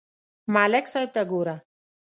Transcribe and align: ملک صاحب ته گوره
ملک 0.53 0.85
صاحب 0.93 1.09
ته 1.15 1.21
گوره 1.31 1.55